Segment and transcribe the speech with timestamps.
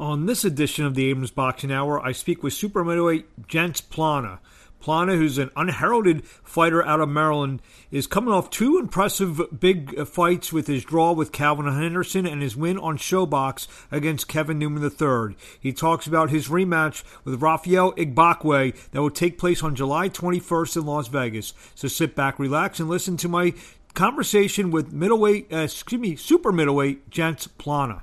[0.00, 4.40] On this edition of the Abrams Boxing Hour, I speak with super middleweight Genc Pllana.
[4.82, 7.62] Pllana, who's an unheralded fighter out of Maryland,
[7.92, 12.56] is coming off two impressive big fights with his draw with Calvin Henderson and his
[12.56, 15.36] win on ShoBox against Kevin Newman III.
[15.60, 20.78] He talks about his rematch with Rafael Igbokwe that will take place on July 21st
[20.78, 21.54] in Las Vegas.
[21.76, 23.54] So sit back, relax, and listen to my
[23.94, 28.02] conversation with middleweight, uh, excuse me, super middleweight Genc Pllana.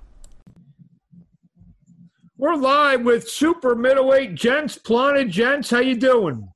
[2.41, 5.69] We're live with super middleweight Genc, Pllana Genc.
[5.69, 6.51] How you doing?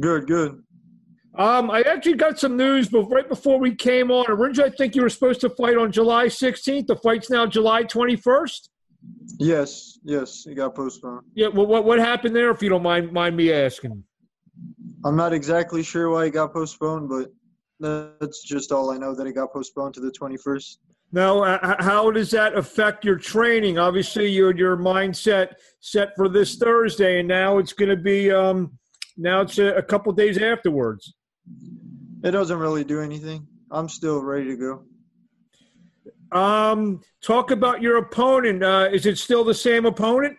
[0.00, 0.60] Good, good.
[1.38, 4.96] Um, I actually got some news, but right before we came on, originally I think
[4.96, 6.88] you were supposed to fight on July 16th.
[6.88, 8.68] The fight's now July 21st.
[9.38, 11.22] Yes, yes, it got postponed.
[11.36, 12.50] Yeah, well, what what happened there?
[12.50, 14.02] If you don't mind mind me asking.
[15.04, 17.28] I'm not exactly sure why it got postponed, but
[18.18, 20.78] that's just all I know that it got postponed to the 21st.
[21.12, 23.78] Now, uh, how does that affect your training?
[23.78, 28.78] Obviously, your your mindset set for this Thursday, and now it's going to be um,
[29.16, 31.14] now it's a, a couple days afterwards.
[32.24, 33.46] It doesn't really do anything.
[33.70, 36.38] I'm still ready to go.
[36.38, 38.62] Um, talk about your opponent.
[38.62, 40.36] Uh, is it still the same opponent?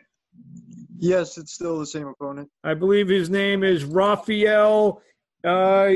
[0.99, 2.49] Yes, it's still the same opponent.
[2.63, 5.01] I believe his name is Rafael
[5.43, 5.93] uh,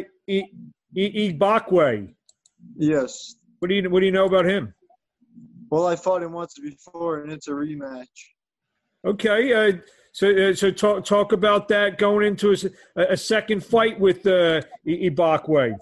[0.96, 2.14] Igbokwe.
[2.78, 4.74] Yes, what do you What do you know about him?
[5.70, 8.08] Well, I fought him once before, and it's a rematch.
[9.06, 9.78] Okay, uh,
[10.14, 12.56] so uh, so talk talk about that going into
[12.96, 15.76] a, a second fight with uh, Igbokwe.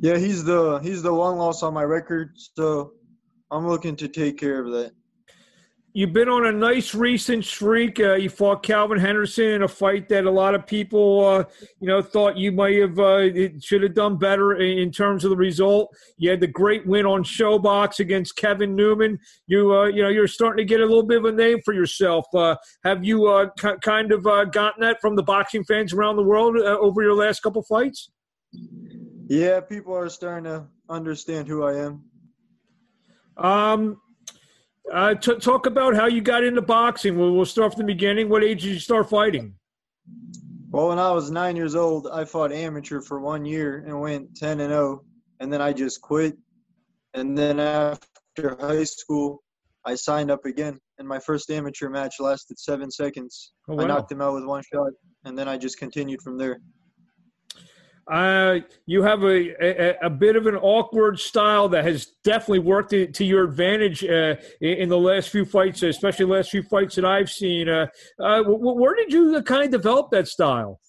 [0.00, 2.94] Yeah, he's the he's the one loss on my record, so
[3.52, 4.90] I'm looking to take care of that
[5.94, 8.00] you've been on a nice recent streak.
[8.00, 11.44] Uh, you fought Calvin Henderson in a fight that a lot of people, uh,
[11.80, 13.28] you know, thought you might have uh,
[13.60, 15.96] should have done better in, terms of the result.
[16.18, 19.18] You had the great win on ShoBox against Kevin Newman.
[19.46, 21.72] You, uh, you know, you're starting to get a little bit of a name for
[21.72, 22.26] yourself.
[22.34, 26.22] Uh, have you uh, k- kind of gotten that from the boxing fans around the
[26.22, 28.10] world over your last couple fights?
[29.28, 32.04] Yeah, people are starting to understand who I am.
[33.36, 34.00] Um,
[34.92, 37.18] uh, t- talk about how you got into boxing.
[37.18, 38.28] We'll, we'll start from the beginning.
[38.28, 39.54] What age did you start fighting?
[40.70, 44.36] Well, when I was nine years old, I fought amateur for one year and went
[44.36, 45.04] 10 and 0,
[45.40, 46.36] and then I just quit.
[47.14, 49.42] And then after high school,
[49.84, 53.52] I signed up again, and my first amateur match lasted seven seconds.
[53.68, 53.84] Oh, wow.
[53.84, 54.90] I knocked him out with one shot,
[55.24, 56.60] and then I just continued from there.
[58.06, 62.90] Uh, you have a, a, a bit of an awkward style that has definitely worked
[62.90, 66.96] to, to your advantage uh, in the last few fights, especially the last few fights
[66.96, 67.68] that I've seen.
[67.68, 67.86] Uh,
[68.20, 70.80] uh, where did you kind of develop that style?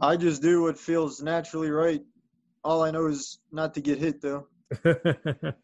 [0.00, 2.02] I just do what feels naturally right.
[2.62, 4.46] All I know is not to get hit, though.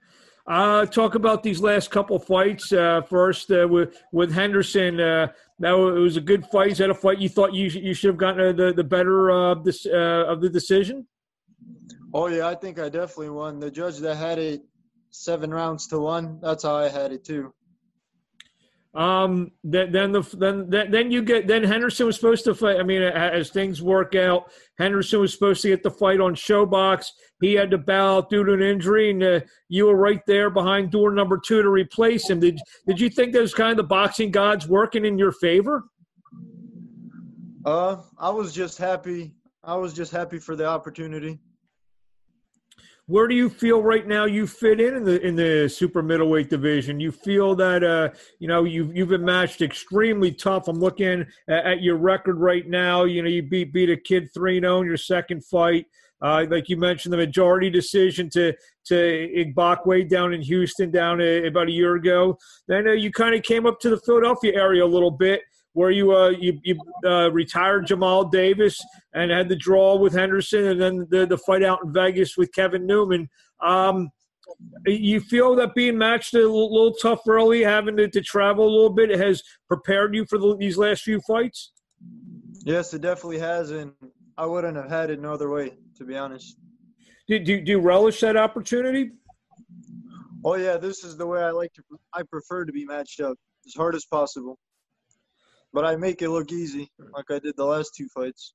[0.47, 2.71] Uh, talk about these last couple fights.
[2.71, 5.01] Uh, first uh, with with Henderson.
[5.01, 5.29] Uh,
[5.59, 6.73] now it was a good fight.
[6.73, 9.65] Is that a fight you thought you you should have gotten the the better of
[9.65, 11.07] this uh, of the decision?
[12.13, 13.59] Oh yeah, I think I definitely won.
[13.59, 14.63] The judge that had it
[15.11, 16.39] seven rounds to one.
[16.43, 17.55] That's how I had it too.
[18.95, 22.79] Um, then then the then then you get then Henderson was supposed to fight.
[22.79, 27.07] I mean, as things work out, Henderson was supposed to get the fight on ShoBox.
[27.41, 30.49] He had to bow out due to an injury, and uh, you were right there
[30.49, 32.39] behind door number two to replace him.
[32.39, 35.83] Did did you think was kind of the boxing gods working in your favor?
[37.65, 39.33] Uh, I was just happy.
[39.65, 41.41] I was just happy for the opportunity.
[43.07, 46.49] Where do you feel right now you fit in in the in the super middleweight
[46.49, 47.01] division?
[47.01, 50.69] You feel that uh, you know you've you've been matched extremely tough.
[50.69, 53.05] I'm looking at, at your record right now.
[53.05, 55.85] You know you beat beat a kid three zero in your second fight.
[56.23, 58.55] Uh, like you mentioned, the majority decision to
[58.87, 58.95] to
[59.37, 62.39] Igbokwe down in Houston down a, about a year ago.
[62.69, 65.43] Then uh, you kind of came up to the Philadelphia area a little bit
[65.75, 68.81] where you uh, you, you uh, retired Jamal Davis
[69.13, 72.53] and had the draw with Henderson, and then the, the fight out in Vegas with
[72.53, 73.29] Kevin Newman.
[73.61, 74.09] Um,
[74.87, 78.71] you feel that being matched a little, little tough early, having to, to, travel a
[78.71, 81.73] little bit, has prepared you for the, these last few fights?
[82.65, 83.93] Yes, it definitely has, and
[84.39, 86.57] I wouldn't have had it no other way, to be honest.
[87.27, 89.13] Do, do, do you relish that opportunity?
[90.45, 91.83] Oh yeah, this is the way I like to.
[92.13, 93.37] I prefer to be matched up
[93.67, 94.59] as hard as possible
[95.75, 98.55] but I make it look easy, like I did the last two fights.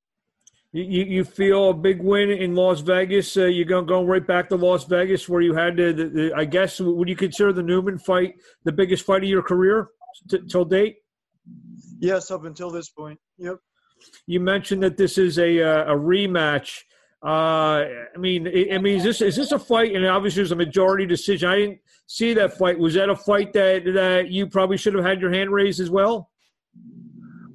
[0.72, 3.36] You, you feel a big win in Las Vegas.
[3.36, 6.34] Uh, you're going going right back to Las Vegas, where you had the, the, the,
[6.36, 9.90] I guess would you consider the Newman fight the biggest fight of your career
[10.30, 10.98] t- till date?
[12.00, 13.20] Yes, up until this point.
[13.40, 13.58] Yep.
[14.28, 16.84] You mentioned that this is a uh, a rematch.
[17.22, 17.84] Uh,
[18.16, 19.96] I mean, I mean, is this is this a fight?
[19.96, 21.50] And obviously, it's a majority decision.
[21.50, 22.80] I didn't see that fight.
[22.80, 25.90] Was that a fight that that you probably should have had your hand raised as
[25.90, 26.30] well?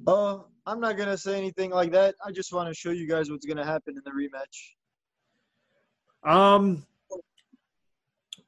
[0.07, 2.15] Uh, I'm not gonna say anything like that.
[2.25, 4.73] I just want to show you guys what's gonna happen in the rematch.
[6.29, 6.85] Um,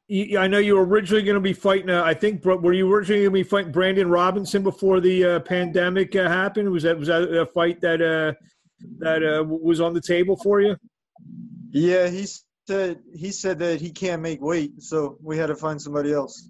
[0.10, 1.90] I know you were originally going to be fighting.
[1.90, 5.40] Uh, I think were you originally going to be fighting Brandon Robinson before the uh,
[5.42, 6.70] pandemic uh, happened?
[6.70, 8.34] Was that was that a fight that uh,
[9.00, 10.78] that uh, was on the table for you?
[11.72, 12.26] Yeah, he
[12.68, 16.50] said he said that he can't make weight, so we had to find somebody else.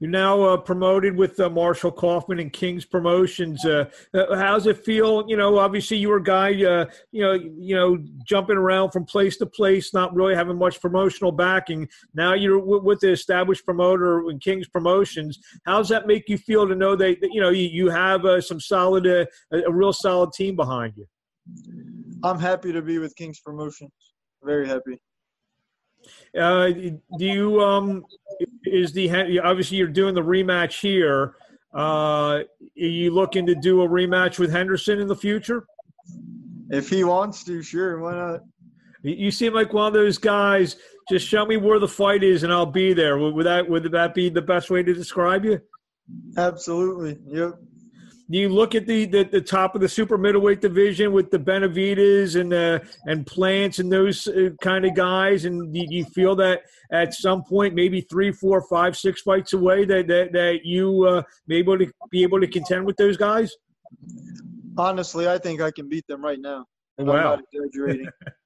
[0.00, 3.64] You're now uh, promoted with uh, Marshall Kauffman and King's Promotions.
[3.64, 5.24] Uh, uh how's it feel?
[5.28, 9.04] You know, obviously you were a guy, uh, you know, you know, jumping around from
[9.04, 11.88] place to place, not really having much promotional backing.
[12.14, 15.38] Now you're w- with the established promoter in King's Promotions.
[15.66, 18.24] How does that make you feel to know that, that you know you, you have
[18.24, 21.08] uh, some solid, a, a real solid team behind you?
[22.22, 23.90] I'm happy to be with King's Promotions.
[24.44, 25.00] Very happy.
[26.38, 28.04] Uh, do you um
[28.64, 31.36] is the obviously you're doing the rematch here?
[31.74, 32.44] Uh, are
[32.74, 35.66] you looking to do a rematch with Henderson in the future?
[36.70, 38.40] If he wants to, sure, why not?
[39.02, 40.76] You seem like one of those guys.
[41.08, 43.16] Just show me where the fight is, and I'll be there.
[43.16, 45.60] Would that would that be the best way to describe you?
[46.36, 47.18] Absolutely.
[47.26, 47.58] Yep
[48.28, 52.38] you look at the, the, the top of the super middleweight division with the Benavidez
[52.38, 56.62] and uh, and Plants and those uh, kind of guys, and do you feel that
[56.92, 61.22] at some point, maybe three, four, five, six fights away, that that, that you uh,
[61.46, 63.52] may able to be able to contend with those guys?
[64.76, 66.66] Honestly, I think I can beat them right now.
[66.98, 67.12] Wow.
[67.12, 68.08] I'm not exaggerating.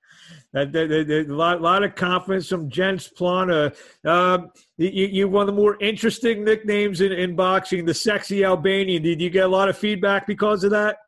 [0.53, 3.75] That, that, that, that, a lot, lot of confidence from Genc Pllana.
[4.05, 4.47] Uh,
[4.77, 9.03] you, you one of the more interesting nicknames in, in boxing, the sexy Albanian.
[9.03, 10.99] Did you get a lot of feedback because of that?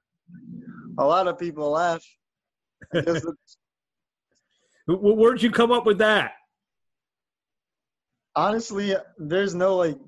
[0.98, 2.02] A lot of people laugh.
[4.86, 6.32] Where'd you come up with that?
[8.36, 9.98] Honestly, there's no like,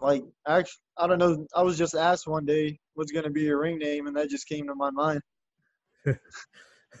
[0.00, 1.46] like actually, I don't know.
[1.54, 4.30] I was just asked one day what's going to be your ring name, and that
[4.30, 5.20] just came to my mind.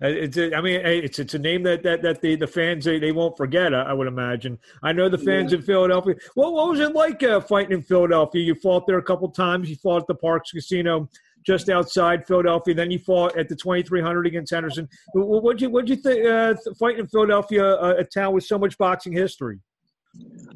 [0.00, 2.98] it's a, I mean, it's it's a name that that, that the, the fans they,
[2.98, 3.74] they won't forget.
[3.74, 4.58] I, I would imagine.
[4.82, 5.58] I know the fans yeah.
[5.58, 6.14] in Philadelphia.
[6.34, 8.42] What what was it like uh, fighting in Philadelphia?
[8.42, 9.70] You fought there a couple times.
[9.70, 11.08] You fought at the Parx Casino
[11.46, 12.74] just outside Philadelphia.
[12.74, 14.88] Then you fought at the 2300 against Henderson.
[15.14, 18.76] What'd you what'd you think uh, fighting in Philadelphia, uh, a town with so much
[18.78, 19.60] boxing history?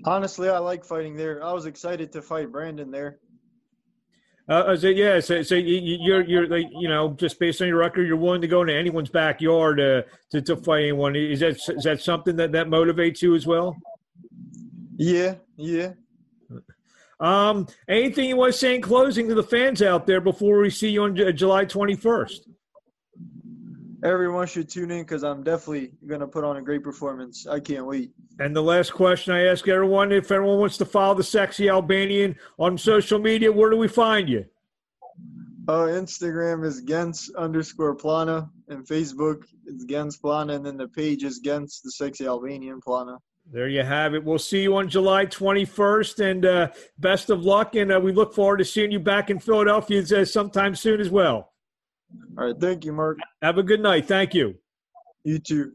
[0.05, 1.45] Honestly, I like fighting there.
[1.45, 3.19] I was excited to fight Brandon there.
[4.51, 8.09] Uh, so yeah, so, so you're you're like you know just based on your record,
[8.09, 11.15] you're willing to go into anyone's backyard uh, to to fight anyone.
[11.15, 13.77] Is that is that something that that motivates you as well?
[14.97, 15.93] Yeah, yeah.
[17.21, 20.71] Um, anything you want to say in closing to the fans out there before we
[20.71, 22.41] see you on J- July 21st?
[24.03, 27.47] Everyone should tune in because I'm definitely going to put on a great performance.
[27.47, 28.11] I can't wait.
[28.41, 32.37] And the last question I ask everyone if anyone wants to follow the sexy Albanian
[32.59, 34.47] on social media, where do we find you?
[35.69, 41.23] Uh, Instagram is Genc underscore Pllana, and Facebook is Genc Pllana, and then the page
[41.23, 43.19] is Genc the Sexy Albanian Pllana.
[43.53, 44.25] There you have it.
[44.25, 47.75] We'll see you on July 21st, and uh, best of luck.
[47.75, 51.11] And uh, we look forward to seeing you back in Philadelphia uh, sometime soon as
[51.11, 51.53] well.
[52.39, 52.59] All right.
[52.59, 53.19] Thank you, Marc.
[53.43, 54.09] Have a good night.
[54.09, 54.55] Thank you.
[55.25, 55.73] You too.